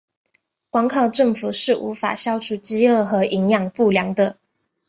[0.71, 4.35] 光靠政府是无法消除饥饿和营养不良的。